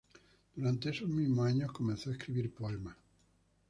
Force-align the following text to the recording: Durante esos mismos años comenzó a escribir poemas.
Durante 0.55 0.89
esos 0.89 1.07
mismos 1.09 1.45
años 1.45 1.71
comenzó 1.71 2.09
a 2.09 2.13
escribir 2.13 2.51
poemas. 2.55 2.97